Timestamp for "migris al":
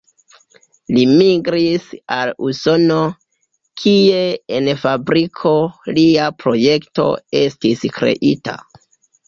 1.09-2.31